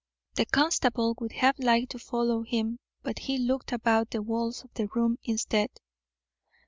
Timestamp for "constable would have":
0.47-1.59